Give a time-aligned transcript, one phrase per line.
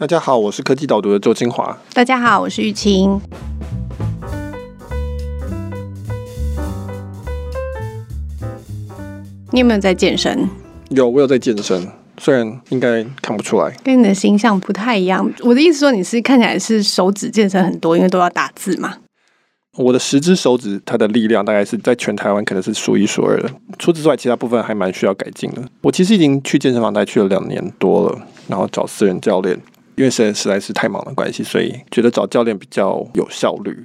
[0.00, 1.76] 大家好，我是科技导读的周清华。
[1.92, 3.20] 大家好，我是玉清。
[9.50, 10.48] 你有没有在健身？
[10.88, 11.86] 有，我有在健身，
[12.16, 15.30] 虽然应该看不出来，跟你的形象不太一样。
[15.40, 18.94] 我的意思说，你是看起来是手指健身很多，因为都要打字嘛。
[19.76, 23.50] 我的十只手指，它的力量大概是在全台湾可能是数一数二的。
[23.78, 25.62] 除此之外，其他部分还蛮需要改进的。
[25.82, 29.60] 我其实已经去健身房，大概去了两年多了，然后找私人教练。
[29.96, 33.84] 因为实在实在是太忙的关系，所以觉得找教练比较有效率。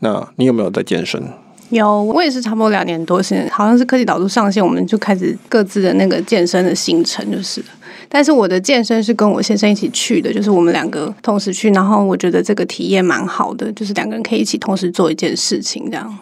[0.00, 1.22] 那你有没有在健身？
[1.70, 7.62] 有，我也是差不多两年多，现在好像是科技导入上线，我们就开始各自的那个健身的行程，就是。
[8.08, 16.18] 但是我的健身是跟我先生一起去的，就是我们两个同时去，然后我觉得这个体验蛮好的，就是两个人可以一起同时做一件事情，这样。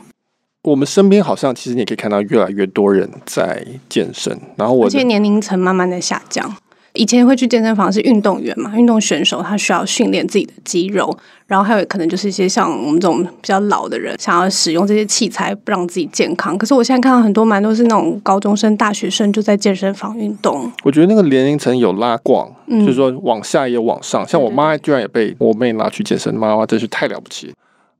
[0.65, 6.55] 我们身边好像其实你可以看到越来越多人在健身，然后我而且年龄层慢慢的下降。
[6.98, 11.16] 以前会去健身房是运动员嘛，运动选手他需要训练自己的肌肉，
[11.47, 16.58] 然后还有可能就是一些像我们这种比较老的人，想要使用这些器材让自己健康。
[16.58, 20.70] 可是我现在看到很多蛮多是那种高中生、大学生就在健身房运动。
[20.83, 24.27] 我觉得那个年龄层有拉广，嗯，就是说往下也有往上。
[24.27, 27.55] 像我妈居然也被我妹拉去健身，妈妈真是太了不起。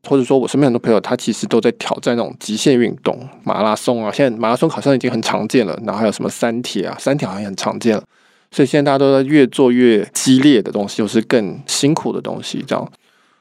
[0.09, 8.03] 或者说我身边很多朋友，他其实都在挑战那种极限运动，马拉松啊，现在马拉松好像已经很常见了，然后还有什么三铁啊，三铁好像也很常见了。
[8.51, 12.93] 所以现在大家都在越做越激烈的东西，就是更辛苦的东西，这样。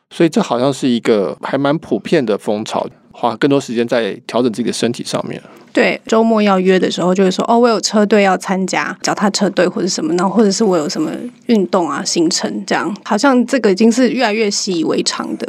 [0.09, 5.41] 所以这好像是一个还蛮普遍的风潮，花更多时间在调整自己的身体上面。
[5.73, 11.11] 对，周末要约的时候就会说，哦，我有车队要参加，脚踏车队或者什么，然后或者是我有什么
[11.47, 15.47] 运动啊行程，这样好像这个已经是越来越习以为常的。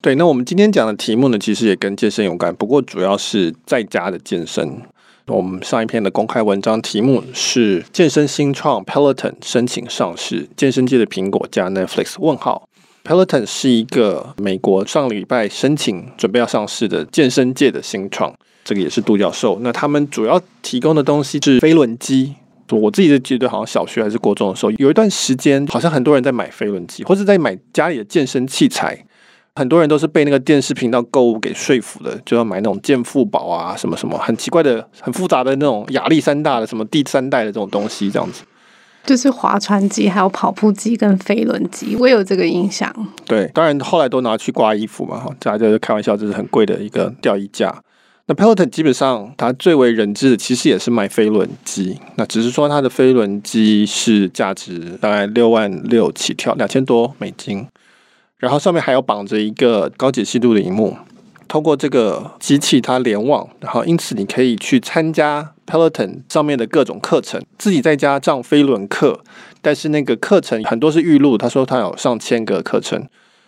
[0.00, 4.80] 对，那我们今天讲的题目呢，其实也跟健身有关，不过主要是在家的健身。
[5.28, 12.66] 我们上一篇的公开文章题目是健身新创 Peloton 申请上市，健身界的苹果加 Netflix 问号。
[13.04, 19.58] Peloton 是一个美国上礼拜申请准备要上市的健身界的新创，这个也是独角兽。
[19.60, 22.34] 那他们主要提供的东西是飞轮机。
[22.70, 29.04] 我自己的记得好像小学还是国中的时候，有一段时间好像很多人在买飞轮机，或者在买家里的健身器材。
[29.58, 38.44] 很多人都是被那个电视频道购物给说服的，就要买那种健腹宝啊，什么什么很奇怪的、很复杂的那种亚历山大的什么第三代的这种东西，这样子。
[39.04, 42.92] 就是划船机、还有跑步机跟飞轮机，我有这个印象。
[43.26, 47.74] 对，当然后来都拿去挂衣服嘛，哈，大家就是开玩笑，这是很贵的一个吊衣架。
[48.26, 57.66] 那 Peloton 基本上它最为人知的，其实也是卖飞轮机，那只是说它的飞轮机是价值大概六万六起跳，两千多美金。
[58.38, 60.96] 然后上面还有绑着一个高解析度的荧幕，
[61.48, 69.20] 通过这个机器它联网，然后因此你可以去参加 Peloton 上面的各种课程，自己在家上飞轮课，
[69.60, 73.04] 但是那个课程很多是预录，他说他有上千个课程，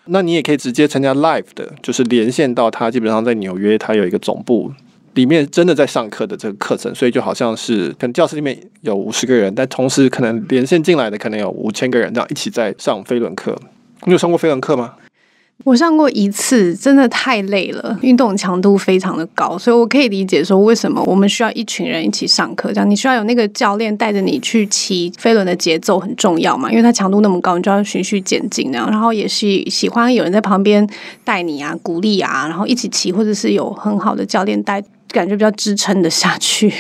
[0.06, 4.72] 那你也可以直接参加 live 的，就是连线到他基本上在纽约，他有一个总部，
[5.14, 13.56] 里面真的在上课的这个课程，所以就好像是可能教室里面有五十个人，但同时可能连线进来的可能有五千个人这样一起在上飞轮课。
[14.06, 14.94] 你有上过飞轮课吗？
[15.64, 30.88] 我上过一次，真的太累了，运动强度非常的高，所以我可以理解说为什么我们需要一群人一起上课，这样你需要有那个教练带着你去骑飞轮的节奏很重要嘛，因为它强度那么高，你就要循序渐进，那样然后也是喜欢有人在旁边
[31.24, 36.72] 带你啊，鼓励啊，然后一起骑，或者是有很好的教练带，感觉比较支撑的下去。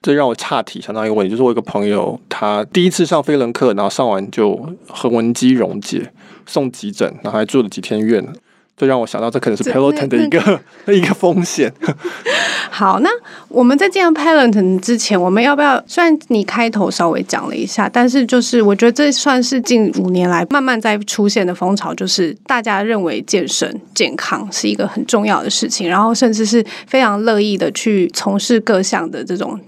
[0.00, 6.10] 这让我岔题，想到一个问题，就是我有一个朋友，他第一次上飞轮课，然后上完就横纹肌溶解，
[6.46, 8.26] 送急诊，然后还住了几天院。
[8.74, 10.60] 这让我想到，这可能是 Peloton 的一个
[10.92, 11.72] 一个风险。
[12.70, 13.10] 好，那
[13.48, 15.80] 我们在进入 Peloton 之前，我们要不要？
[15.86, 29.60] 虽然你开头稍微讲了一下，但是就是我觉得这算是近五年来慢慢在出现的风潮，就是大家认为健身健康是一个很重要的事情，然后甚至是非常乐意的去从事各项的这种。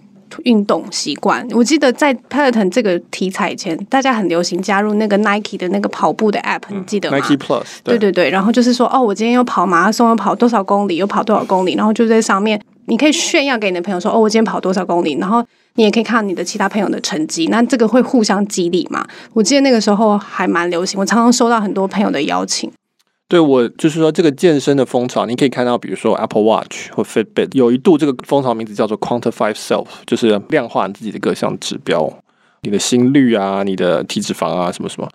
[0.43, 15.45] 运动习惯，我记得在 Peloton 这个题材以前，大家很流行加入那个 Nike 的那个跑步的 App，你记得吗？Nike Plus，对对对，然后就是说，哦，我今天又跑马拉松，又跑多少公里，又跑多少公里，然后就在上面，你可以炫耀给你的朋友说，哦，我今天跑多少公里，然后
[15.75, 19.07] 你也可以看你的其他朋友的成绩，那这个会互相激励嘛？
[19.33, 22.71] 我记得那个时候还蛮流行，我常常收到很多朋友的邀请。
[23.27, 32.13] 对，我就是说，这个健身的风潮，你可以看到，比如说 Apple Watch 或 Fitbit，有一度这个风潮名字叫做 Quantify Self，就是量化自己的各项指标，
[32.61, 35.09] 你的心率啊，你的体脂肪啊，什么什么。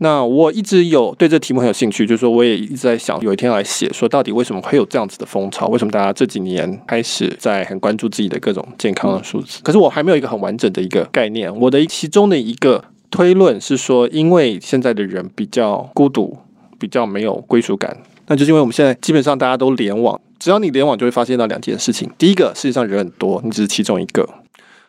[0.00, 5.66] 那我一直有对这题目很有兴趣，就是说我也一直在想，有一天来写，说到底为什么会有这样子的风潮？
[5.68, 9.60] 为什么大家这几年开始在很关注自己的各种健康的数字？
[9.64, 11.52] 可是我还没有一个很完整的一个概念。
[11.58, 16.36] 我的其中的一个推论是说，因为现在的人比较孤独，
[16.78, 17.96] 比较没有归属感，
[18.26, 22.10] 那就是因为我们现在基本上大家都联网，只要你联网，就会发现到两件事情。
[22.16, 24.24] 第一个，世界上人很多，你只是其中一个；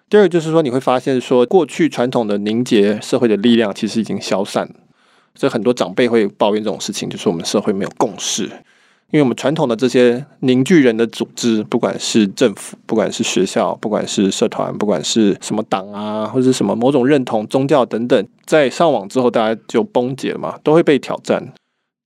[0.09, 4.69] 第二个，就是说你会发现说，过去传统的凝结社会的力量其实已经消散。
[5.35, 8.49] 所以很多长辈会抱怨这种事情，就是我们社会没有共识。
[9.11, 21.53] 因为我们传统的这些凝聚人的组织，不管是政府，不管是学校，不管是社团，不管是什么党啊，或者是什么某种认同、宗教等等，在上网之后，大家就崩解了嘛，都会被挑战。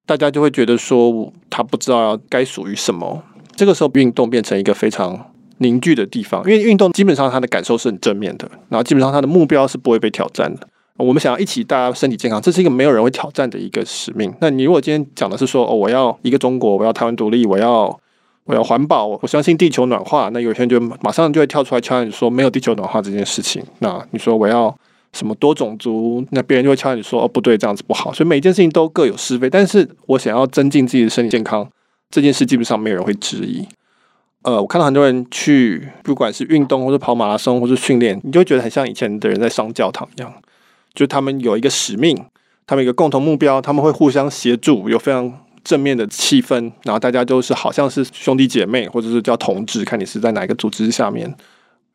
[0.05, 3.23] 大家就会觉得说，他不知道要该属于什么。
[3.55, 10.67] 这个时候，运动变成一个非常凝聚的地方，因为运动基本上他的感受是很正面的，然后基本上他的目标是不会被挑战的。
[10.97, 14.33] 我们想要一起大家身体健康，这是一个没有人会挑战的一个使命。
[14.39, 17.99] 那你如果今天讲的是说，哦，我要一个中国，我要台湾独立，我要
[18.43, 23.63] 我要环保，我相信地球暖化，那有些人就马上就会跳出来敲你说没有地球暖化这件事情。
[23.79, 24.75] 那你说我要
[25.13, 28.11] 什么多种族，那别人就会敲你说哦，不对，这样子不好。
[28.11, 31.67] 所以每一件事情都各有是非，但是我想要增进自己的身体健康
[32.09, 33.65] 这件事，基本上没有人会质疑。
[34.41, 40.33] 呃，我看到很多人去，不管是运动或者跑马拉松或者训练，你就觉得很像以前的人在上教堂一样。
[40.93, 42.17] 就他们有一个使命，
[42.67, 45.31] 他们有一个共同目标，他们会互相协助，有非常
[45.63, 51.33] 正面的气氛，然后大家都是好像是兄弟姐妹，或者是叫同志，看你是在哪一个组织下面，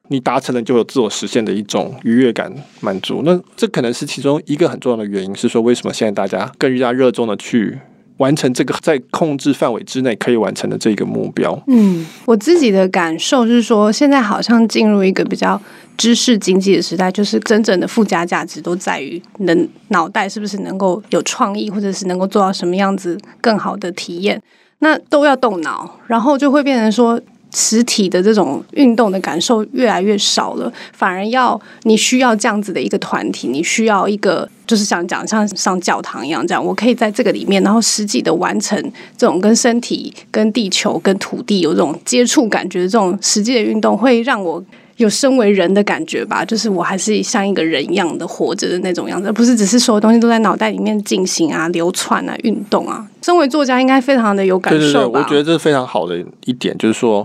[0.09, 3.23] 你达成了就有自我实现的一种愉悦感、满足。
[3.25, 7.79] 那这可能是其中一个很重要的原因，是说为什么现在大家更加热衷的去
[8.17, 11.59] 完成这个在控制范围之内可以完成的这个目标。
[11.69, 15.61] 嗯，我自己的感受是说，现在好像进入一个比较。
[15.99, 24.41] 知识经济的时代，就是真正的附加价值都在于能脑袋是不是能够有创意，或者是能够做到什么样子更好的体验，
[24.79, 27.21] 那都要动脑，然后就会变成说
[27.55, 38.81] 实体的这种运动的感受越来越少了，反而要你需要这样子的一个团体，你需要一个就是想讲像上教堂一样这样，我可以在这个里面，然后实际的完成
[39.17, 44.63] 这种跟身体、跟地球、跟土地有这种接触感觉的这种实际的运动，会让我。
[44.99, 53.07] 有身为人的感觉吧，就是我还是像一个人一样的活着的那种样子，而不是只是所有东西都在脑袋里面进行啊、流窜啊、运动啊。
[53.23, 54.79] 身为作家，应该非常的有感受？
[54.81, 57.25] 对对对，我觉得这是非常好的一点，就是说，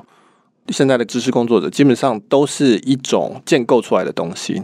[0.70, 4.64] 现在的知识工作者基本上都是一种建构出来的东西，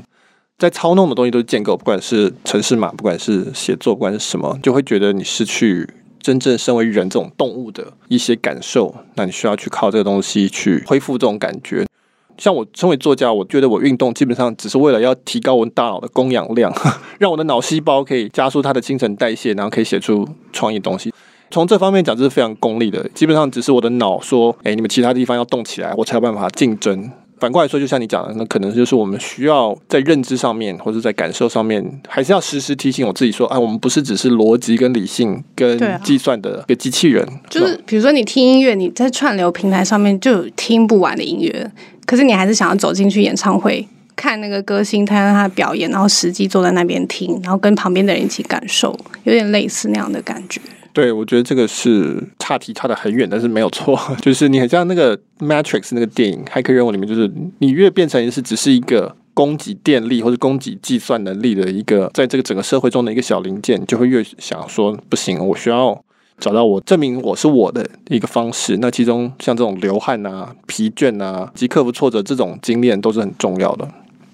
[0.57, 5.89] 在操弄的东西都是建构，不管是程式码，不管是写作，不管是什么，就会觉得你失去
[6.21, 11.85] 真正身为人这种动物的一些感受，那你需要去靠这个东西去恢复这种感觉。
[12.37, 16.73] 像我身为作家，我觉得我运动基本上只是为了要提高我大脑的供氧量，
[17.19, 21.13] 让我的脑细胞可以加速它的新陈代谢，然后可以写出创意东西。
[21.51, 23.07] 从这方面讲，这是非常功利的。
[23.13, 41.71] 基本上只是我的脑说：“哎，你们其他地方要动起来，我才有办法竞争。”反过来说，就像你讲的，那可能就是我们需要在认知上面，或者在感受上面，还是要时时提醒我自己说：“哎，我们不是只是逻辑跟理性跟计算的一个机器人。”就是比如说，你听音乐，你在串流平台上面就有听不完的音乐。
[42.05, 43.87] 可是你还是想要走进去演唱会，
[44.17, 48.93] 看那个歌星，看看他的表演，然后实际坐在那边听，然后跟旁边的人一起感受，
[49.23, 50.59] 有点类似那样的感觉。
[50.93, 66.03] 对，我觉得这个是差题差的很远，但是没有错， 就是你很像那个《Matrix》那个电影《骇客任务》里面，就是你越变成是只是一个供给电力或者供给计算能力的一个，在这个整个社会中的一个小零件，就会越想说不行，我需要。
[66.39, 73.85] 找到我证明我是我的一个方式，那其中像这种流汗啊、疲倦啊及克服挫折这种经验都是很重要的。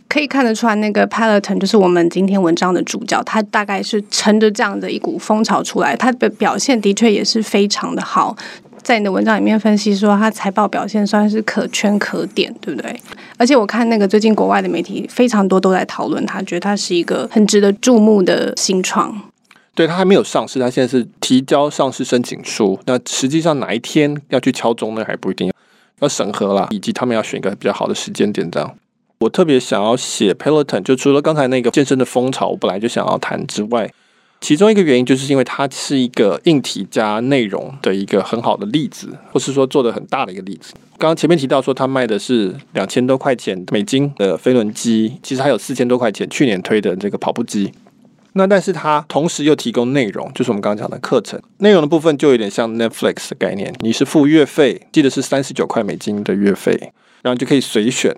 [0.07, 8.35] 可以看得出来，那个 Peloton 就是我们今天文章的主角，他大概是乘着这样的一股风潮出来，他的表现的确也是非常的好。
[8.83, 12.95] 在你的文章里面分析说，他财报表现算是可圈可点，对不对？
[13.35, 19.19] 而且我看那个最近国外的媒体非常多都在讨论他，觉得他是一个很值得注目的新创。
[19.73, 22.79] 对，他还没有上市，他现在是提交上市申请书。
[22.85, 25.03] 那实际上哪一天要去敲钟呢？
[25.03, 25.51] 还不一定，
[25.99, 28.49] 要审核啦，以及他们要选一个比较好的时间点。
[28.51, 28.73] 这样，
[29.19, 33.91] 我特别想要写 Peloton，就除了刚才那个健身的风潮，我本来就想要谈之外，
[34.41, 40.73] 其中一个原因就是因为它是一个硬体加内容的一个很好的例子，或是说做的很大的一个例子。
[40.97, 47.71] 刚刚前面提到说，他卖的是两千多块钱美金的飞轮机，其实还有四千多块钱去年推的这个跑步机。
[48.33, 53.73] 那但是它同时又提供内容，就是我们刚刚讲的课程内容的部分，就有点像 Netflix 的概念。
[53.79, 56.91] 你是付月费，记得是三十九块美金的月费，
[57.21, 58.13] 然后就可以随选。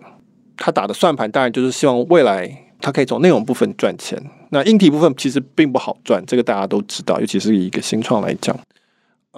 [0.57, 2.49] 他打的算盘当然就是希望未来
[2.81, 4.21] 他可以从内容部分赚钱。
[4.49, 8.57] 那硬体部分其实并不好赚，这个大家都知道，尤其是以一个新创来讲。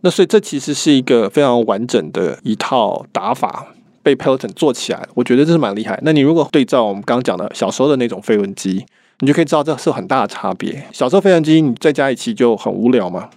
[0.02, 3.68] 那所以这其实是一个非常完整的一套打法，
[4.02, 6.00] 被 Peloton 做起来，我觉得这是蛮厉害。
[6.04, 8.86] 那你如果对照我们刚刚讲的小时候的那种飞轮机。
[9.22, 10.82] 你就可以知道这是很大的差别。
[10.94, 13.30] 小时候飞轮机你在家里骑就很无聊嘛，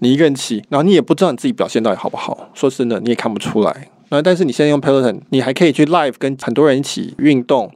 [0.00, 2.50] 你一个人骑，然后你也不知道你自己表现到底好不好。
[2.52, 3.88] 说真的，你也看不出来。
[4.10, 7.72] 那但是你现在用 Peloton，你还可以去 live 跟很多人一起运动，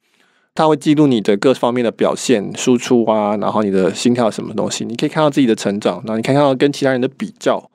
[0.54, 7.70] 它会记录你的各方面的表现、输出啊，然后你的心跳什么东西，你可以看到自己的成长，然后你可以看到跟其他人的比较，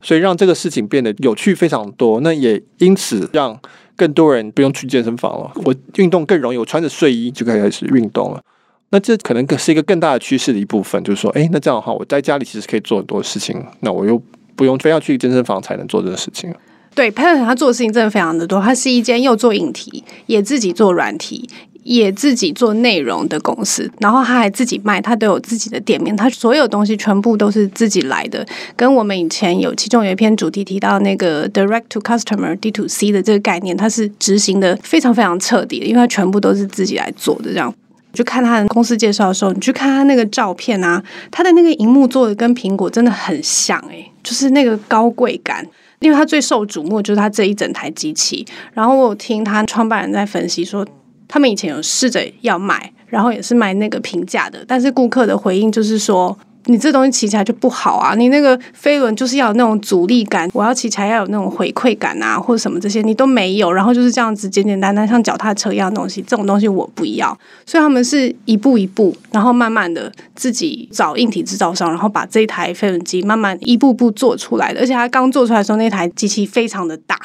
[0.00, 2.20] 所以让这个事情变得有趣非常多。
[2.20, 3.58] 那也因此让
[3.96, 8.42] 更多人不用去健身房了，我运动更容易，我穿着睡衣就可以开始运动了。
[8.90, 14.22] 那这可能是一个更大的趋势的一部分，就是说，诶，那这样的话，我在家里其实可以做很多事情，那我又
[14.54, 16.54] 不用非要去健身房才能做这个事情。
[16.94, 18.60] 对，Peloton 他做的事情真的非常的多。
[18.60, 21.48] 他是一间又做硬体，也自己做软体，
[21.82, 23.90] 也自己做内容的公司。
[23.98, 26.16] 然后他还自己卖，他都有自己的店面。
[26.16, 28.46] 他所有东西全部都是自己来的。
[28.76, 37.50] 跟我们以前有其中有一篇主题提到那个 Direct to Customer D to C 的这个概念，他是执行的非常非常彻底的，因为他全部都是自己来做的。
[37.50, 37.74] 这样，
[38.12, 45.66] 就看他的公司介绍的时候，你去看他那个照片啊，他的那个荧幕做的跟苹果真的很像诶、就是那个高贵感。
[46.04, 50.86] 因为他最受瞩目就是他这一整台机器，然后我有听他创办人在分析说，
[51.26, 56.38] 他们以前有试着要买，然后也是买那个平价的，但是顾客的回应就是说。
[56.66, 58.14] 你这东西骑起来就不好啊！
[58.14, 67.36] 你那个飞轮就是要有那种阻力感，我要骑起来要有那种回馈感啊，或者什么这些你都没有，然后就是这样子简简单单像脚踏车一样的东西，这种东西我不要。
[67.66, 74.80] 所以他们是一步一步，然后慢慢的自己找硬体制造商，然后把这一台飞轮机慢慢一步步做出来的。
[74.80, 77.20] 而且他刚做出来的时候，那台机器非常的大，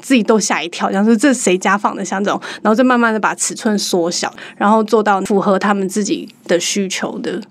[0.00, 7.42] 自己都吓一跳，想说这谁家放的像这种，然后就慢慢的把尺寸缩小，然后做到符合他们自己的需求的。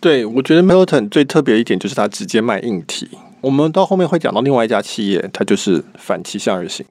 [0.00, 3.08] 对，我觉得 Milton 最特别一点就是它直接卖硬体。
[3.40, 6.84] 我们到后面会讲到另外一家企业，它就是反其向而行。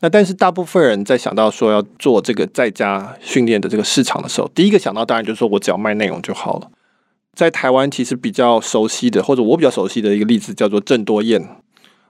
[0.00, 6.70] 那但是大部分人在想到说要做这个在家训练的这个市场的时候，第一个想到当然就是说我只要卖内容就好了。
[7.34, 11.42] 在台湾其实比较熟悉的，或者我比较熟悉的一个例子叫做郑多燕。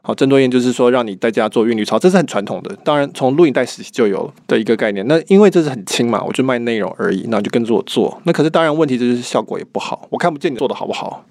[0.07, 2.77] 好，郑多燕就是说，让你在家做韵律操，这是很传统的。
[2.85, 5.03] 当然，从录影带时期就有的一个概念。
[5.09, 8.21] 那因为这是很轻嘛，我就卖内容而已，那就跟着我做。
[8.25, 11.25] 那可是当然，问题就是效果也不好，我看不见你做的好不好。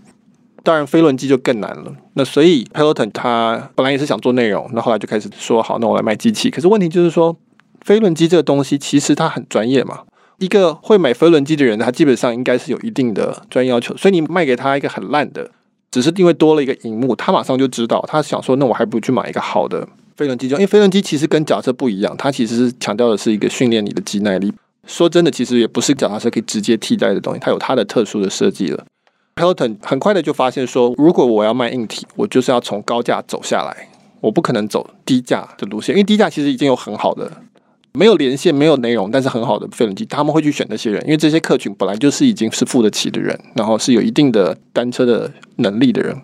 [0.64, 1.94] 当然，飞轮机就更难了。
[2.16, 6.50] 那所以，Peloton 他本来也是想做内容，那后来就开始说好，那我来卖机器。
[6.50, 7.38] 可是问题就是说，
[7.82, 10.00] 飞轮机这个东西其实它很专业嘛。
[10.40, 13.96] 一个会买飞轮机的人，他基本上应该是有一定的专业要求。
[13.96, 15.52] 所以你卖给他一个很烂的。
[15.94, 24.52] 只是因为多了一个荧幕，他马上就知道，他想说，那我还不如去买一个好的飞轮机，就因为飞轮机其实跟脚踏车不一样，它其实是强调的是一个训练你的肌耐力。
[24.88, 28.84] 说真的，其实也不是脚踏车可以直接替代的东西，它有它的特殊的设计了。
[29.36, 33.90] Peloton 很快的就发现说，如果我要卖硬体，我就是要从高价走下来，
[34.22, 37.32] 我不可能走低价的路线，因为低价其实已经有很好的。
[37.96, 46.20] 没有连线，没有内容，但是很好的飞轮机，他们会去选那些人，因为这些客群本来就是已经是付得起的人，然后是有一定的单车的能力的人，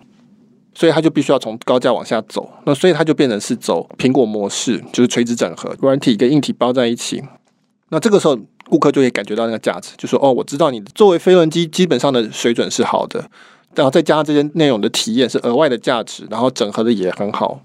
[0.74, 2.50] 所以他就必须要从高价往下走。
[2.64, 7.22] 那所以他就变成是走苹果模式，就是垂直整合，软体跟硬体包在一起。
[7.90, 8.36] 那这个时候
[8.68, 13.30] 顾客就会感觉到那个价值，就说哦，我知道你作为飞轮机基本上的水准是好的，
[13.76, 17.60] 然后再加上这些内容的体验是额外的价值，然后整合的也很好，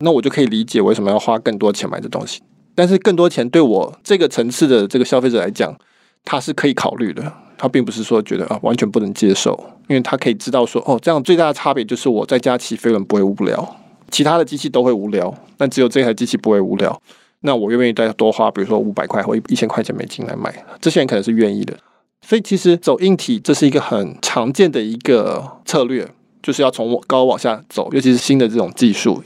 [0.00, 2.40] 那我就可以理解为什么要花更多钱买这东西。
[2.76, 5.76] 但是更多钱对我这个层次的这个消费者来讲，
[6.24, 7.32] 他是可以考虑的。
[7.58, 13.76] 他并不是说觉得啊完全不能接受，因为他可以知道说哦，这样最大的差别就是我在家骑飞轮不会无聊，
[14.10, 17.00] 其他的机器都会无聊，但只有这台机器不会无聊。
[17.40, 20.54] 那我愿意再多花，比如说五百块或一千块钱美金来买？
[20.82, 21.74] 这些人可能是愿意的。
[22.20, 26.06] 所以其实走硬体这是一个很常见的一个策略，
[26.42, 29.22] 就是要从高往下走，尤其是新的这种技术。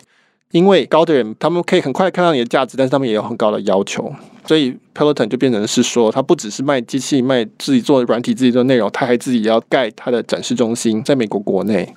[0.52, 4.12] 因为高的人，他们可以很快看到你的价值，但是他们也有很高的要求，
[4.46, 11.94] 所以 Peloton 就变成是说，他不只是卖机器、卖自己做的软体、自己做内容，他还自己要盖他的展示中心，在美国国内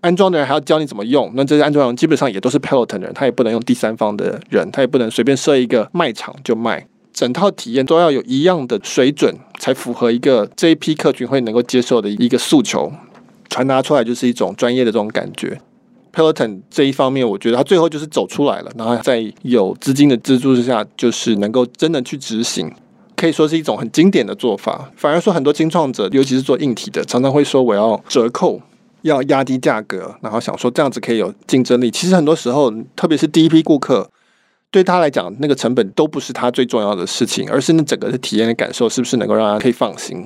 [0.00, 1.30] 安装的人还要教你怎么用。
[1.36, 12.92] 那这些安装人基本上也都是 Peloton 的人，他也不能用第三方的人，他也不能随便设一个卖场就卖，整套体验都要有一样的水准，才符合一个这一批客群会能够接受的一个诉求，
[13.48, 15.60] 传达出来就是一种专业的这种感觉。
[16.14, 22.72] Peloton 这一方面，我觉得他最后就是走出来了，然后在有资金的资助之下，就是能够真的去执行，
[23.16, 24.88] 可以说是一种很经典的做法。
[24.96, 28.62] 反而说很多新创者，尤其是做硬体的，常常会说我要折扣，
[29.02, 31.90] 要压低价格，然后想说这样子可以有竞争力。
[31.90, 34.08] 其实很多时候，特别是第一批顾客，
[34.70, 40.24] 对他来讲，那个成本都不是他最重要的事情，而是那整个的体验的感受是不是能够让他可以放心。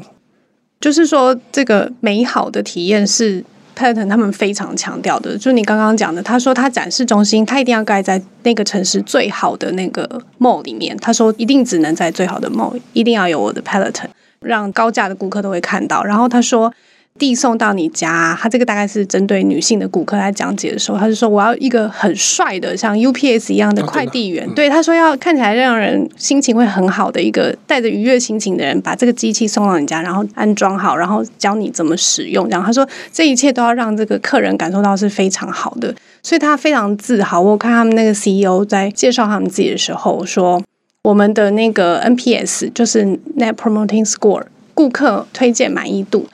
[0.78, 3.42] 就是说，这个美好的体验是。
[3.78, 10.96] Peloton 他们非常强调的，就你刚刚讲的，他说他展示中心，他一定要盖在那个城市最好的那个 mall 里面。
[10.96, 14.08] 他说一定只能在最好的 mall，一定要有我的 palatin，。
[14.40, 16.02] 让高价的顾客都会看到。
[16.02, 16.72] 然后他说。
[17.18, 24.48] 递送到你家，他这个大概是针对女性的顾客来讲解的时候，他就说我要一个很帅的，像 UPS 一样的快递员。
[24.54, 32.48] 对，他说要看起来让人心情会很好的一个带着愉悦心情的人，把这个机器送到你家，然后安装好，然后教你怎么使用。
[32.48, 37.40] 然后他说这一切都要让这个客人感受到是非常好的，所以他非常自豪。
[37.40, 40.62] 我看他们那个 CEO 在介绍他们自己的时候说，
[41.02, 43.04] 我们的那个 NPS 就是
[43.36, 44.44] Net Promoting Score，
[44.74, 46.26] 顾客推荐满意度。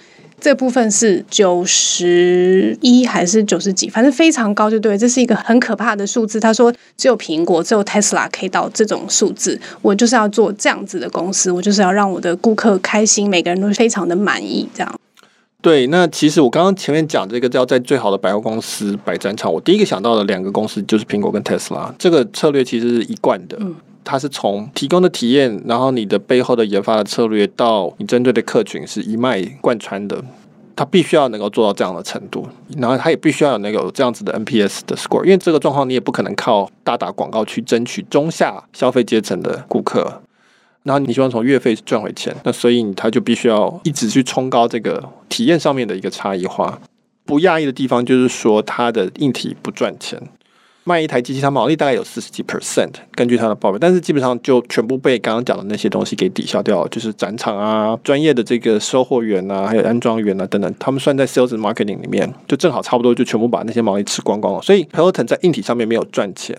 [0.44, 3.88] 这部分是九十一还是九十几？
[3.88, 4.98] 反正非常高，就对。
[4.98, 6.38] 这是一个很可怕的数字。
[6.38, 9.58] 他说，只有苹果、只有 Tesla 可以到这种数字。
[9.80, 14.68] 我就是要做这样子的公司，我就是要让我的顾客开心，每个人都非常的满意。
[14.74, 15.00] 这样。
[15.62, 21.90] 对，那其实我刚刚前面讲这个叫在最好的百货公司摆展场，我第一个想到的两个公司就是苹果跟 Tesla。
[21.98, 23.56] 这个策略其实是一贯的。
[23.62, 23.74] 嗯
[24.04, 30.22] 它是从提供的体验，然后你的背后的研发的策略，到你针对的客群是一脉贯穿的。
[30.76, 40.20] 它必须要能够做到这样的程度，然后它也必须要有那个有这样子的 NPS 的 score，因为这个状况你也不可能靠大打广告去争取中下消费阶层的顾客，
[40.82, 46.80] 然后你希望从月费赚回钱，那所以它就必须要一直去冲高这个体验上面的一个差异化。
[47.24, 50.20] 不讶异的地方就是说它的硬体不赚钱。
[50.86, 64.60] 卖一台机器，它毛利大概有四十几 percent，根据它的报表，但是基本上就全部被刚刚讲的那些东西给抵消掉了，就是展场啊、专业的这个收货员啊、还有安装员啊等等，他们算在 sales marketing 里面，就正好差不多就全部把那些毛利吃光光了。
[64.60, 66.54] 所以 Peloton 在硬体上面没有赚钱，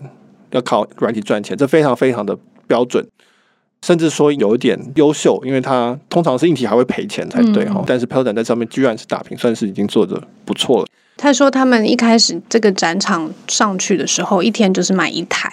[0.50, 3.08] 要靠软体赚钱，这非常非常的标准，
[3.84, 10.88] 甚至说有一点优秀，因为它通常是硬体还会赔钱才对哈，嗯、但是 Peloton 在上面居然是打平，算是已经做的不错了。
[11.18, 15.50] 他说，他们一开始这个展场上去的时候，一天就是卖一台，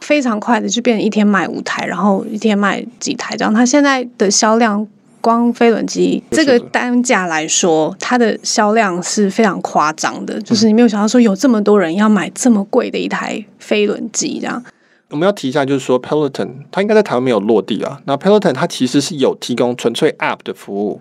[0.00, 3.54] 非常快的就变成一天卖五台，然后一天卖几台这样。
[3.54, 4.86] 他现在的销量，
[5.20, 14.62] 光飞轮机这个单价来说，它的销量是非常夸张的，就是你没有想到说有这么多人要买这么贵的一台飞轮机这样。
[15.10, 18.00] 我们要提一下，就是说 Peloton 它应该在台湾没有落地啊。
[18.06, 21.00] 那 Peloton 它其实是有提供纯粹 App 的服务。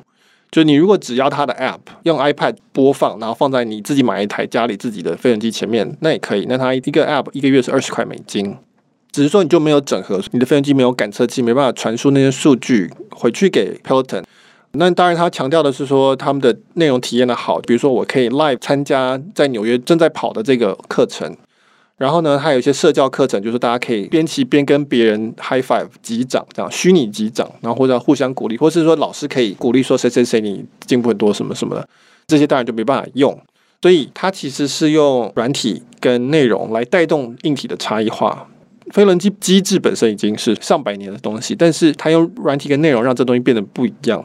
[0.55, 6.45] 就你如果只要它的 App 用 iPad 播放，然后放在你自己买一台家里自己的飞行机前面，那也可以。
[6.47, 8.55] 那它一个 App 一个月是二十块美金，
[9.11, 14.23] 只是说你就没有整合，你的飞行机没有感测器，没办法传输那些数据回去给 Peloton。
[14.71, 21.35] 那当然，他强调的是说他们的内容体验的好，比如说我可以 live 参加在纽约正在跑的这个课程。
[21.97, 31.87] 然后呢，还有一些社交课程，就是大家可以边骑边跟别人 high five 击掌，这样虚拟击掌，然后或者互相鼓励，或是说老师可以鼓励说谁谁谁你进步很多什么什么的，
[32.27, 33.39] 这些当然就没办法用。
[33.81, 38.47] 所以它其实是用软体跟内容来带动硬体的差异化。
[38.91, 44.23] 飞轮机机制本身已经是上百年的东西，但是它用软体跟内容让这东西变得不一样。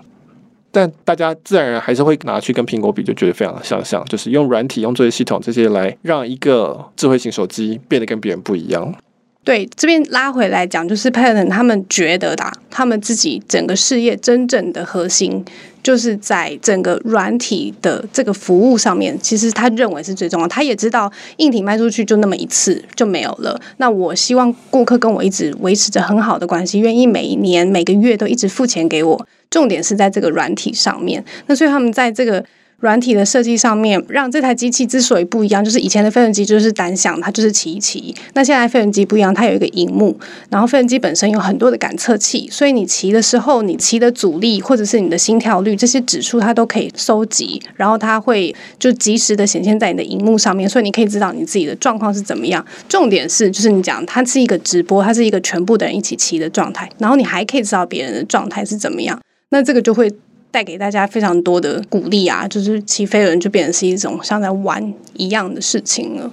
[0.72, 8.94] 但大家自然而然还是会拿去跟苹果比，就觉得非常的相像，就是用软体、用作业系统这些来让一个智慧型手机变得跟别人不一样。
[9.42, 15.42] 对，这边拉回来讲，就是 pelton 他们觉得的，他们自己整个事业真正的核心，
[15.82, 19.18] 就是在整个软体的这个服务上面。
[19.18, 23.58] 其实他认为是最重要，他也知道硬体卖出去就那么一次就没有了。
[23.78, 29.26] 那我希望顾客跟我一直维持着很好的关系，愿意每一年每个月都一直付钱给我。
[29.48, 31.24] 重点是在这个软体上面。
[31.46, 32.44] 那所以他们在这个。
[32.80, 38.14] 软体的设计上面，让这台机器之所以不一样，就是以前的飞轮机就是单向，它就是骑一骑。
[38.34, 52.64] 那现在飞轮机不一样，它有一个荧幕，然后飞轮机本身有很多的感测器，所以你骑的时候，你骑的阻力或者是你的心跳率这些指数，它都可以收集，然后它会就及时的显现在你的荧幕上面，所以你可以知道你自己的状况是怎么样。
[52.88, 60.10] 重点是，就是你讲它是一个直播，它是一个全部的人一起骑的状态，然后你还可以知道别人的状态是怎么样，那这个就会。
[60.50, 66.32] 带给大家非常多的鼓励啊，就是骑飞轮就变成是一种像在玩一样的事情了。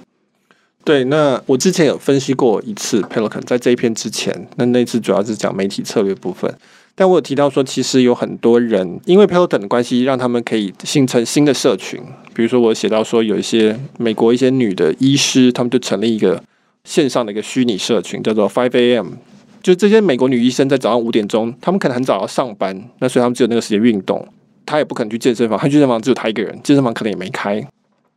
[0.84, 6.52] 对，那我之前有分析过一次 Peloton，在这一篇之前，那那次主要是讲媒体策略部分，
[6.94, 12.00] 但我有提到说，其实有很多人因为 Peloton 的关系，让他们可以形成新的社群。
[12.32, 16.42] 比如说，我写到说，有一些美国一些女的医师，他们就成立一个
[16.84, 19.08] 线上的一个虚拟社群，叫做 Five AM。
[19.68, 24.26] 就这些美国女医生在早上五点钟，她们可能很早要上班，那所以她们只有那个时间运动。
[24.64, 27.62] 她也不可能去健身房，她健身房只有她一个人，健身房可能也没开，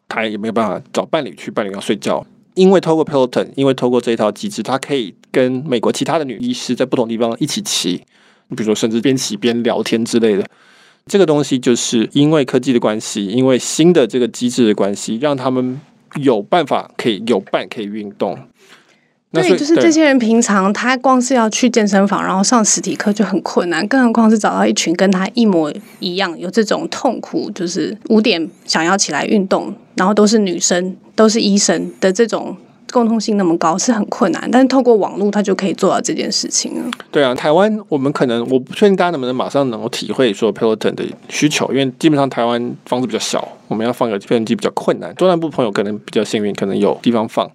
[0.08, 2.26] 她也没有办法找伴侣去，伴侣要睡觉。
[2.54, 8.02] 因为透过 Peloton，因为透过这一套机制，她可以跟美国其他的女医师在不同地方一起骑，
[8.48, 10.46] 你比如说甚至边骑边聊天之类的。
[11.06, 15.82] 这个东西就是因为科技的关系，因为新的这个机制的关系，让他们
[16.16, 18.40] 有办法可以有伴可以运动。
[19.34, 32.54] 对，就是这些人平常他光是要去健身房，然后上实体课就很困难，更何况是找到一群跟他一模一样有这种痛苦，就是五点想要起来运动，然后都是女生，都是医生的这种
[32.92, 34.50] 共通性那么高，是很困难。
[34.52, 36.92] 但是透过网络，他就可以做到这件事情了。
[37.10, 45.16] 对啊，台湾我们可能我不确定大家能不能马上能够体会说 Peloton 的需求，因为基本上台湾房子比较小，我们要放个计算机比较困难。
[45.16, 47.50] 中南部朋友可能比较幸运，可能有地方放。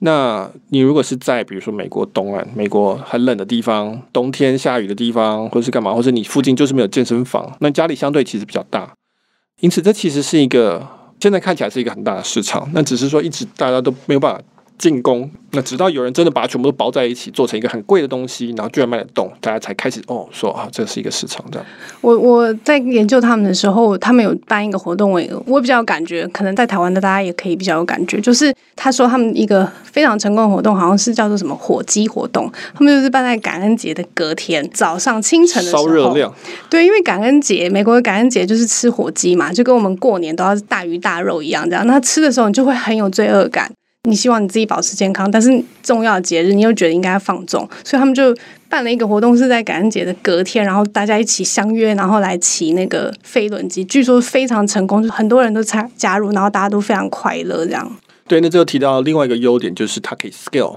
[0.00, 8.94] 那你如果是在比如说美国东岸，美国很冷的地方，冬天下雨的地方，或是干嘛，或者你附近就是没有健身房，那家里相对其实比较大，
[9.60, 10.86] 因此这其实是一个
[11.20, 14.42] 现在看起来是一个很大的市场，那只是说一直大家都没有办法。
[14.84, 21.66] 进攻，那直到有人真的把它全部都包在一起，做成一个很贵的东西，然后居然卖得动，大家才开始哦说啊，这是一个市场这样。
[22.02, 36.30] 我我在研究他们的时候，他们有办一个活动，我我比较有感觉，可能在台湾的大家也可以比较有感觉，就是他说他们一个非常成功的活动，好像是叫做什么火鸡活动，他们就是办在感恩节的隔天早上清晨的时候， 烧热量。
[36.68, 41.86] 对，因为感恩节，美国的感恩节就是吃火鸡嘛，就跟我们过年都要大鱼大肉一样，这样。
[41.86, 43.72] 那吃的时候你就会很有罪恶感。
[44.06, 45.50] 你希望你自己保持健康，但是
[45.82, 48.36] 重要的节日你又觉得应该放纵，所以他们就
[48.68, 57.64] 办了一个活动，是在感恩节的隔天，然后大家一起相约，然后来骑那个飞轮机，据说非常成功，就很多人都参加入，然后大家都非常快乐。
[57.64, 57.90] 这样。
[58.28, 60.76] 对，那这个提到另外一个优点就是它可以 scale，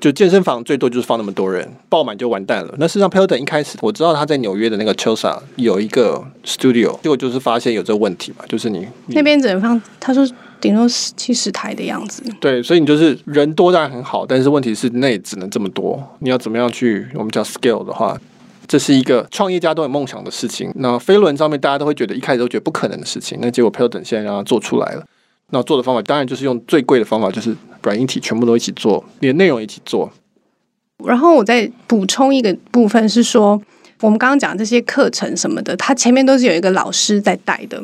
[0.00, 2.74] 就健身房最多就是放那么多人，爆满就完蛋了。
[2.78, 10.26] 那事实上，Peloton 一开始我知道他在纽约的那个 Chelsea 有一个 studio，结果就是发现有这个问题嘛，就是你，你那边只能放，他说。
[10.64, 12.22] 顶多七十台的样子。
[12.40, 16.02] 对，所以你就是人多当然很好，但是问题是那也只能这么多。
[16.20, 18.18] 你要怎么样去我们叫 scale 的话，
[18.66, 20.72] 这是一个创业家都有梦想的事情。
[20.76, 25.04] 那飞轮上面大家都会觉得一开始都觉得不可能的事情，那结果 Peloton 现在让它做出来了。
[25.50, 30.10] 那做的方法当然就是用最贵的方法，就是软硬体全部都一起做，连内容一起做。
[31.04, 33.60] 然后我再补充一个部分是说，
[34.00, 37.82] 我们刚刚讲这些课程什么的，它前面都是有一个老师在带的。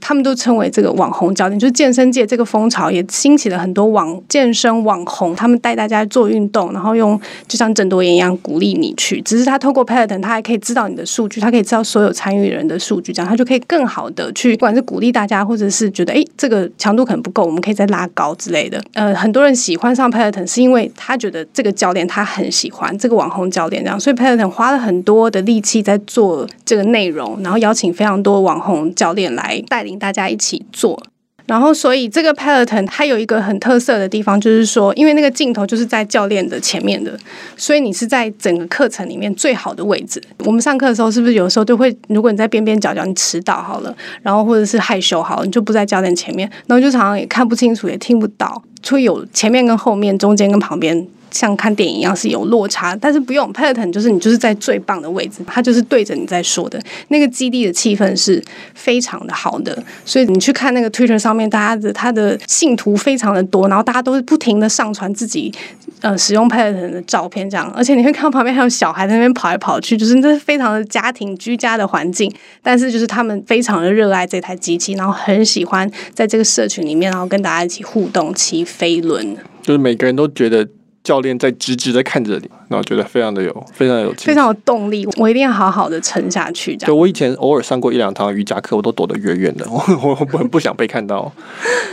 [0.00, 9.20] 他们都称为这个网红教练，就是健身界这个风潮也兴起了很多网健身网红，他们带大家做运动，然后用就像郑多燕一样鼓励你去。
[9.22, 18.78] 只是他透过 Peloton，他还可以知道你的数据，他可以知道所有参与人的数据，这样他就可以更好的去，不管是鼓励大家，或者是觉得诶这个强度可能不够，我们可以再拉高之类的。
[18.92, 29.85] 呃，很多人喜欢上 Peloton 是因为他觉得这个教练他很喜欢这个网红教练这样，所以 Peloton 花了很多的力气在做这个内容，然后邀请非常多网红教练来带。
[29.86, 31.02] 领大家一起做，
[31.46, 37.16] 然后所以这个 Peloton 它有一个很特色的地方，就是说，因为那个镜头就是在教练的前面的，
[37.56, 40.20] 所以你是在整个课程里面最好的位置。
[40.40, 51.06] 我们上课的时候，是不是有时候都会，如果你在边边角角，你迟到好了，然后或者是害羞好了，你就不在教练前面，然后就常常也看不清楚，也听不到，所以有前面跟后面、中间跟旁边。
[51.30, 58.42] 像看电影一样是有落差，但是不用 Peloton，就是你就是在最棒的位置，它就是对着你在说的那个基地的气氛是
[58.74, 65.52] 非常的好的，所以你去看那个 Twitter 上面，大家的他的信徒非常的多，然后大家都是不停的上传自己
[66.00, 80.66] 呃使用 Peloton 的照片，这样，而且你会看到旁边还有小孩在那边跑来跑去，就是这是非常的家庭居家的环境，但是就是他们非常的热爱这台机器，然后很喜欢在这个社群里面，然后跟大家一起互动骑飞轮，就是每个人都觉得。
[81.06, 85.06] 教练在直直的看着你，那我觉得非常的有，非常有，非常有动力。
[85.16, 86.76] 我一定要好好的撑下去。
[86.76, 91.32] 这样，对，我以前偶尔上过一两堂瑜伽课，我都躲得远远的，我 我很不想被看到。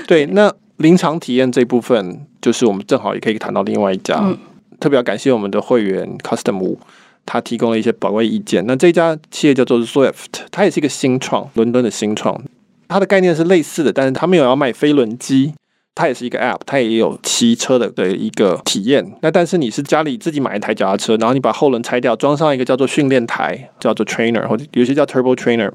[0.07, 4.35] 对，那临场体验这部分，就是我们正好也可以谈到另外一家，嗯、
[4.79, 6.79] 特别要感谢我们的会员 Custom 五，
[7.23, 8.65] 他提供了一些宝贵意见。
[8.65, 12.41] 那这家企业叫做 Swift，它也是一个新创，伦敦的新创，
[12.87, 15.53] 它的概念是类似的，但是它没有要卖飞轮机。
[15.95, 19.05] 它也是一个 App，它也有骑车的的一个体验。
[19.21, 25.71] 那但是你是家里自己买一台脚踏车，然后你把后轮拆掉，装上一个叫做训练台，叫做 Trainer，或者有些叫 Turbo Trainer，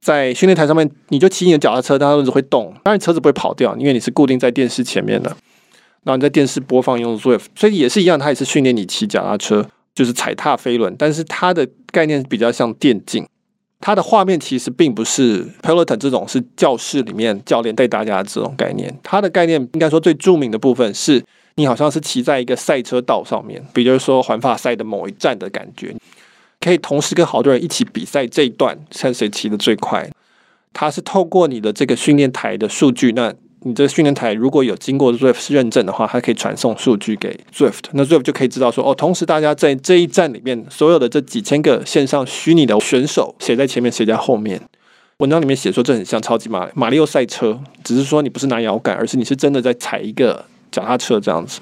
[0.00, 5.36] 在训练台上面你就骑你的脚踏车，它轮子会动，当然车子不会跑掉，因为你是固定在电视前面的。
[6.04, 13.26] 然后你在电视播放用 Zwift，所以也是一样，它也是训练你骑脚踏车，就是踩踏飞轮，但是它的概念比较像电竞。
[13.84, 21.22] 它的画面其实并不是 Peloton 这种是教室里面教练带大家的这种概念，它的概念应该说最著名的部分是
[21.56, 25.94] 你好像是骑在一个赛车道上面，比如说环法赛的某一站的感觉，
[26.60, 30.10] 可以同时跟好多人一起比赛这一段，看谁骑得最快。
[30.72, 33.34] 它是透过你的这个训练台的数据，那。
[33.66, 44.60] 你这训练台如果有经过 Zwift 认证的话，它可以传送数据给 Zwift，那 Zwift 就可以知道说，哦，同时大家在这一站里面所有的这几千个线上虚拟的选手，谁在前面，谁在后面。
[45.18, 51.60] 文章里面写说，这很像超级马马里奥赛车，只是说你不是拿摇杆，而是你是真的在踩一个脚踏车这样子。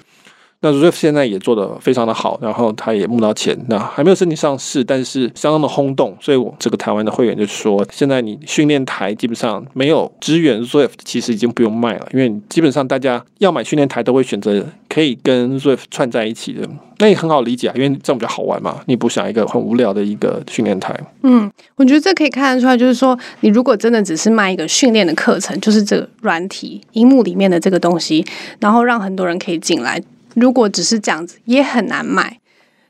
[0.64, 6.16] 那 Zwift 现在也做得非常的好，然后他也募到钱，那还没有申请上市，但是相当的轰动。
[6.20, 16.68] 所以我这个台湾的会员就说，现在你训练台基本上没有支援 Zwift，其实已经不用卖了，因为基本上大家要买训练台都会选择可以跟 Zwift 串在一起的。
[16.98, 18.81] 那也很好理解啊，因为这样比较好玩嘛。
[18.87, 20.96] 你不想一个很无聊的一个训练台？
[21.25, 28.25] 嗯，我觉得这可以看得出来，就是说，你如果真的只是卖一个训练的课程，就是这个软体荧幕里面的这个东西，
[28.61, 30.01] 然后让很多人可以进来。
[30.35, 32.38] 如果只是这样子，也很难卖。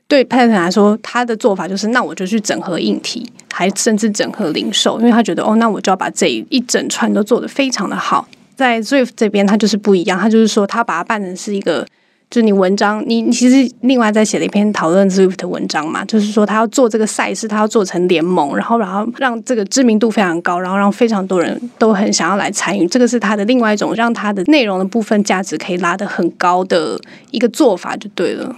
[0.07, 8.27] 对 Pen 来说，他的做法就是，那我就去整合硬体，还甚至整合零售，因为他觉得，哦，那我就要把这一整串都做得非常的好。
[8.55, 11.85] 在 Zwift 这边，他就是不一样，他就是说，他把它办成是一个。
[12.33, 28.55] 就你文章，你你其实另外在写了一篇讨论 Zwift 的文章嘛，就是说他要做这个赛事，他要做成联盟，然后然后让这个知名度非常高，然后让非常多人都很想要来参与，这个是他的另外一种让他的内容的部分价值可以拉得很高的一个做法，就对了。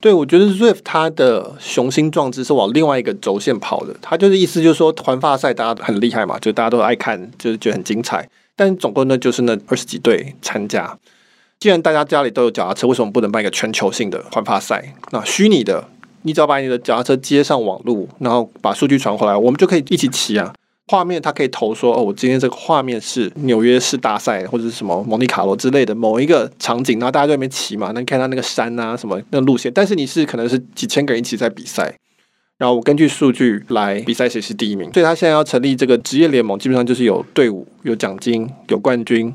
[0.00, 10.98] 对，我觉得 Zwift 它的雄心壮志是往另外一个轴线跑的，他就是意思就是说团发赛大家很厉害嘛，就大家都爱看，就是觉得很精彩，但总共呢就是那二十几队参加。
[11.60, 14.94] 既然大家家里都有脚踏车，为什么不能办一个全球性的环法赛？
[15.12, 15.88] 那虚拟的，
[16.22, 20.52] 你只要把你的脚踏车接上网络，然后把数据传回来，我们就可以一起骑啊。
[20.88, 29.72] 画面它可以投说，哦，我今天这个画面是纽约市大赛或者是什么蒙地卡罗之类的某一个场景，然后大家在那边骑嘛，能看到那个山啊什么那路线。
[29.72, 31.96] 但是你是可能是几千个人一起在比赛，
[32.58, 34.92] 然后我根据数据来比赛谁是第一名。
[34.92, 39.34] 所以他现在要成立这个职业联盟，基本上就是有队伍、有奖金、有冠军。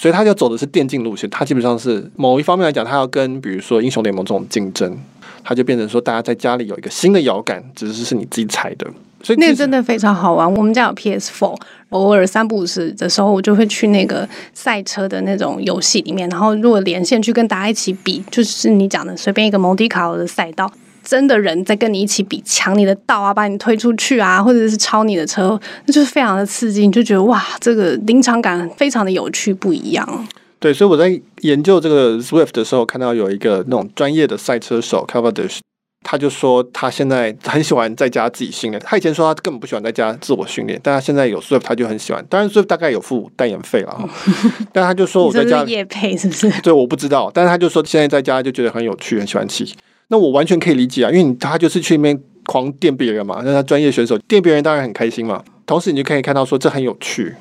[0.00, 4.96] 所以他就走的是电竞路线，他基本上是某一方面来讲，他要跟比如说英雄联盟这种竞争，
[5.42, 8.86] 他就变成说大家在家里有一个新的摇杆，只是是你自己踩的，
[9.24, 10.54] 所以那真的非常好玩。
[10.54, 11.56] 我们家有 PS Four，
[11.88, 20.70] 偶尔三不五时的时候，我就会去那个赛车的那种游戏里面，然后如果连线去跟大家一起比，就是你讲的随便一个蒙迪卡罗的赛道。
[21.08, 30.28] 真的人在跟你一起比，抢你的道啊，把你推出去啊，或者是超你的车，那就是非常的刺激，你就觉得哇，这个临场感非常的有趣，不一样。
[30.60, 35.60] 对，所以我在研究这个 Swift 的时候，看到有一个那种专业的赛车手 Cavendish，
[36.04, 38.82] 他就说他现在很喜欢在家自己训练。
[38.84, 42.22] 他以前说他根本不喜欢在家自我训练，但他现在有 Swift，他就很喜欢。
[42.28, 44.10] 当然 Swift 大概有付代言费了，
[44.74, 46.50] 但他就说我在家夜配是不是？
[46.60, 49.74] 对，我不知道，但是他就说现在在家就觉得很有趣，很喜欢骑。
[50.08, 55.44] 那我完全可以理解啊，因为他就是去那边狂电别人嘛，那他专业选手电别人当然很开心嘛。
[55.66, 57.34] 同时你就可以看到说这很有趣，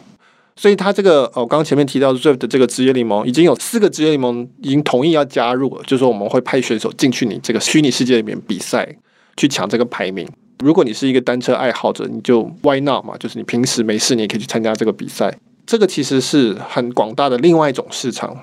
[0.57, 8.97] 所以他这个哦，刚刚前面提到 r i f 的这个职业联盟已经有四个职业联盟已经同意要加入了，就是说我们会派选手进去你这个虚拟世界里面比赛，
[9.37, 10.27] 去抢这个排名。
[10.59, 15.33] 如果你是一个单车爱好者，你就 Why not 嘛，就是你平时没事你也可以去参加这个比赛。
[15.65, 18.35] 这个其实是很广大的另外一种市场。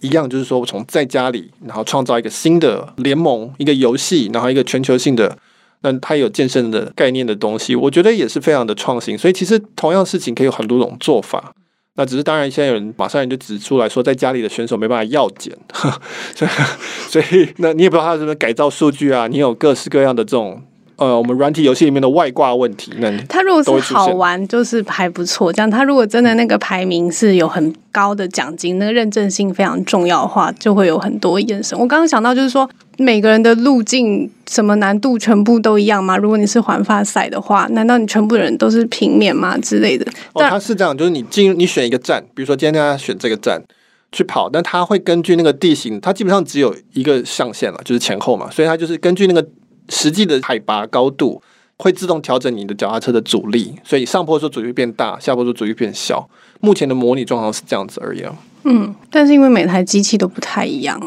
[0.00, 5.36] 一样，就是说，从在家里，然后创造一个新的联盟，一个游戏，然后一个全球性的，
[5.82, 9.16] 那它有健身的概念的东西，我觉得也是非常的创新。
[9.16, 11.54] 所以，其实同样事情可以有很多种做法。
[11.94, 15.56] 那只是当然，现在有人马上就指出来说，在家里的选手没办法药检，
[16.34, 16.50] 所以，
[17.10, 19.26] 所以，那你也不知道他是不是改造数据啊？
[19.26, 20.62] 你有各式各样的这种。
[21.00, 25.50] 呃，我们软体游戏里面的外挂问题，那它如果是好玩，就是还不错。
[25.50, 31.78] 这样，它如果真的那个排名是有很高的奖金，那个认证性非常重要的话，就会有很多延伸。
[31.78, 36.18] 我刚刚想到，就是说每个人的路径什么难度全部都一样吗？
[36.18, 40.04] 如果你是环发赛的话，难道你全部的人都是平面吗之类的？
[40.34, 43.58] 哦，他是这样，就是你进你选一个站，比如说今天大家选这个站
[44.12, 49.42] 去跑，但他会根据那个地形，它基本上只有一个上限了，就是前后嘛，所以它就是根据那个。
[49.90, 51.42] 实际的海拔高度
[51.76, 56.26] 会自动调整你的脚踏车的阻力，所以上坡的时候阻力变大，下坡的时候阻力变小。
[56.60, 58.34] 目前的模拟状况是这样子而已啊。
[58.64, 60.98] 嗯，但是因为每台机器都不太一样，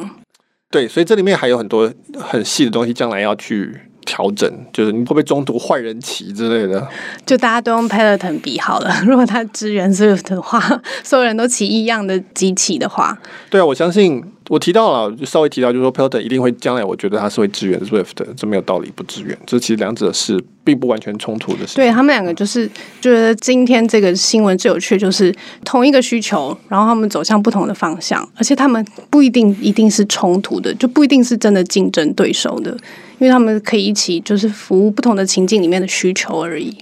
[0.69, 3.79] 对，所以这里面还有很多很细的东西，将来要去。
[4.05, 6.85] 调整就是你会不会中途坏人骑之类的？
[7.25, 8.93] 就大家都用 Peloton 比好了。
[9.07, 10.59] 如果它支援 Swift 的话，
[11.01, 13.17] 所有人都骑一样的机器的话，
[13.49, 19.37] 对啊，我相信我提到了，就稍微提到，就是说 Peloton 一定会将来，我觉得他是会支援 Swift 的，这没有道理不支援。
[19.45, 21.75] 这其实两者是并不完全冲突的事。
[21.75, 32.71] 对他们两个就是觉得今天这个新闻最有趣，就是同一个需求，然后他们走向不同的方向，而且他们不一定一定是冲突的，就不一定是真的竞争对手的。
[33.19, 36.75] 因为他们可以一起，就是服务不同的情境里面的需求而已。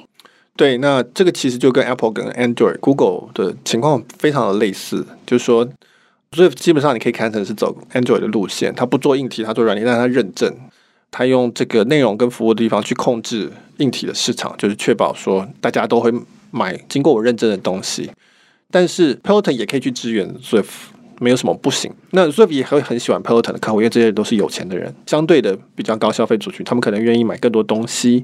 [0.55, 5.67] 对，那这个其实就跟 Apple 跟 Android、Google 的情况非常的类似，就是说，
[6.35, 10.53] 所以基本上你可以看成是走 Android 的路线，它不做硬体，它做软体，但它认证，
[11.11, 16.11] 它用这个内容跟服务的地方去控制硬体的市场，就是确保说大家都会
[16.51, 18.09] 买经过我认证的东西。
[18.69, 20.65] 但是 Peloton 也可以去支援 Zwift。
[21.23, 21.93] 没有什么不行。
[22.09, 28.23] 那 Zwift 也会很喜欢 Peloton 的客户，因为这些人都是有钱的人，相对的比较高消费族群，他们可能愿意买更多东西。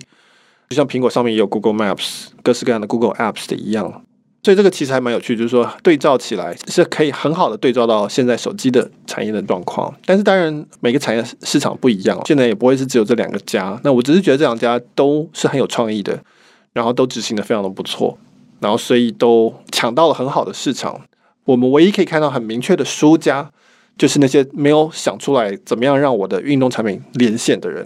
[0.67, 4.01] 就像苹果上面也有 Google Maps，各式各样的 Google Apps 的一样。
[4.43, 9.93] 所以这个其实还蛮有趣，就是说对照起来是可以很好的对照到现在手机的产业的状况。
[10.05, 13.77] 但是当然每个产业市场不一样，现在也不会是只有这两个家。
[13.83, 16.17] 那我只是觉得这两家都是很有创意的，
[16.71, 18.17] 然后都执行的非常的不错，
[18.61, 21.01] 然后所以都抢到了很好的市场。
[21.43, 23.51] 我们唯一可以看到很明确的输家，
[23.97, 27.85] 就是那些没有想出来怎么样让我的运动产品连线的人。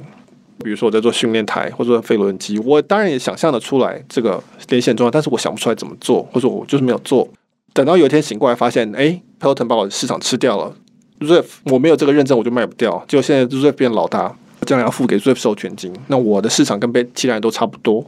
[0.62, 7.28] 比如说我在做训练台或者说飞轮机，我当然也想象得出来这个连线重要，但是我想不出来怎么做，或者我就是没有做。
[7.74, 10.74] 等到有一天醒过来，发现哎，Peloton 把我的市场吃掉了
[11.20, 13.04] ，Zwift 我没有这个认证，我就卖不掉。
[13.08, 18.06] 结果现在 Zwift 变老大，将来要付给 Zwift 授权金，那我的市场跟被其他人都差不多。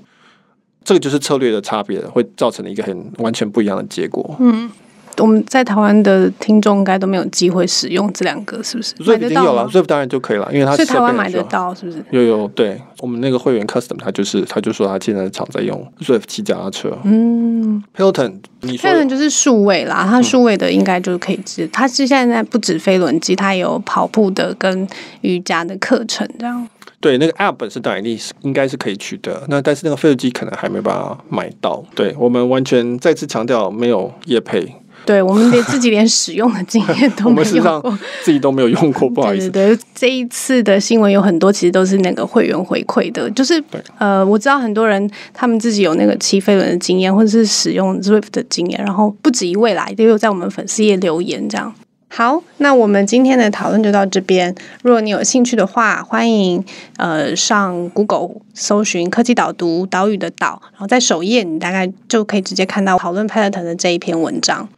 [0.83, 4.35] 这个就是策略的差别，会造成一个很完全不一样的结果。
[4.39, 4.69] 嗯。
[5.17, 8.95] 我们在台湾的听众应该都没有机会使用这两个，是不是？
[9.03, 12.03] 所以已经有了，所以当然就可以了，因为它是台湾买得到，是不是？
[12.11, 15.85] 有有，对我们那个会员 custom，他就是他就说他现在厂在用
[16.27, 16.97] 骑脚踏车。
[17.03, 21.67] 嗯，Peloton，你说 Peloton 就是数位啦，它数位的应该就可以支。
[21.71, 24.87] 它是现在不止飞轮机，它也有跑步的跟
[25.21, 26.67] 瑜伽的课程这样。
[26.99, 28.01] 对，那个 App 本身当然
[28.41, 31.83] 应该是可以取得，那但是那个飞轮机可能还没办法买到。
[31.93, 34.73] 对我们完全再次强调，没有业配。
[35.05, 39.49] 对，我们连自己连使用的经验都 没有过，自己都没有用过， 不好意思。
[39.49, 43.61] 对，对，对，这一次的新闻有很多，其实都是那个会员回馈的，就是
[43.97, 51.73] 呃，我知道很多人他们自己有那个骑飞轮的经验，或者是使用 Zwift 的经验，然后不止一位来都有在我们粉丝页留言这样。
[52.15, 54.53] 好，那我们今天的讨论就到这边。
[54.83, 56.63] 如果你有兴趣的话，欢迎
[56.97, 64.69] 呃上 Google 搜寻科技导读岛屿的岛，然后在首页你大概就可以直接看到讨论 Peloton 的这一篇文章。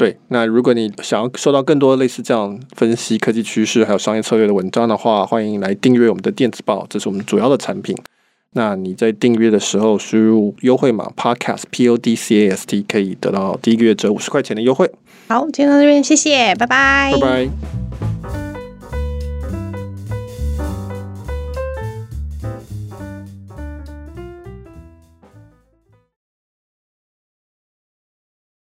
[0.00, 7.94] 对，那如果你想要收到更多类似这样分析科技趋势还有商业策略的文章的话，欢迎来订阅我们的电子报，这是我们主要的产品。
[8.54, 14.90] 那你在订阅的时候输入优惠码 Podcast P O D C A S T，可以得到第一个月折五十块钱的优惠。
[15.28, 18.39] 好，今天到这边，谢谢，拜拜，拜拜。